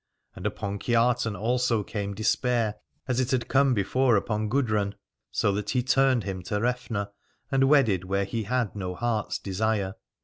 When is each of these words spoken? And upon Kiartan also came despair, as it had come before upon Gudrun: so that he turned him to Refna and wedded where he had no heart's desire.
And 0.35 0.47
upon 0.47 0.79
Kiartan 0.79 1.35
also 1.39 1.83
came 1.83 2.15
despair, 2.15 2.77
as 3.07 3.19
it 3.19 3.29
had 3.29 3.47
come 3.47 3.75
before 3.75 4.15
upon 4.15 4.49
Gudrun: 4.49 4.95
so 5.29 5.51
that 5.51 5.69
he 5.69 5.83
turned 5.83 6.23
him 6.23 6.41
to 6.45 6.55
Refna 6.55 7.11
and 7.51 7.69
wedded 7.69 8.05
where 8.05 8.25
he 8.25 8.45
had 8.45 8.75
no 8.75 8.95
heart's 8.95 9.37
desire. 9.37 9.93